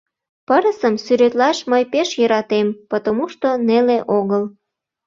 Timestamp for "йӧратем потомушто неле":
2.19-3.97